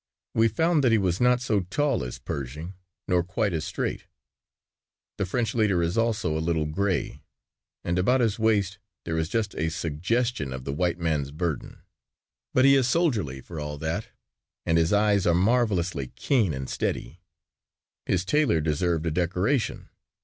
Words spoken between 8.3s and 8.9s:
waist